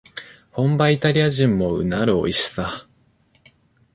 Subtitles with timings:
[0.49, 2.87] 本場イタリア人もうなるおいしさ